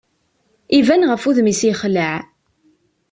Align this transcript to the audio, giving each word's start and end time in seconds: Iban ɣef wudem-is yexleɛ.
Iban 0.77 1.07
ɣef 1.09 1.23
wudem-is 1.25 1.61
yexleɛ. 1.67 2.13